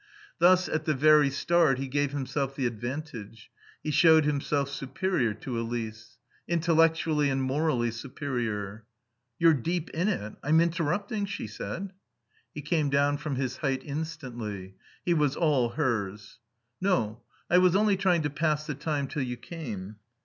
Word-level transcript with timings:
Thus, 0.39 0.67
at 0.67 0.85
the 0.85 0.95
very 0.95 1.29
start, 1.29 1.77
he 1.77 1.87
gave 1.87 2.11
himself 2.11 2.55
the 2.55 2.65
advantage; 2.65 3.51
he 3.83 3.91
showed 3.91 4.25
himself 4.25 4.67
superior 4.69 5.35
to 5.35 5.59
Elise. 5.59 6.17
Intellectually 6.47 7.29
and 7.29 7.39
morally 7.39 7.91
superior. 7.91 8.87
"You're 9.37 9.53
deep 9.53 9.91
in 9.91 10.07
it? 10.07 10.37
I'm 10.41 10.59
interrupting?" 10.59 11.27
she 11.27 11.45
said. 11.45 11.93
He 12.51 12.63
came 12.63 12.89
down 12.89 13.17
from 13.17 13.35
his 13.35 13.57
height 13.57 13.83
instantly. 13.85 14.73
He 15.05 15.13
was 15.13 15.35
all 15.35 15.69
hers. 15.69 16.39
"No. 16.81 17.21
I 17.47 17.59
was 17.59 17.75
only 17.75 17.95
trying 17.95 18.23
to 18.23 18.31
pass 18.31 18.65
the 18.65 18.73
time 18.73 19.07
till 19.07 19.21
you 19.21 19.37
came." 19.37 19.97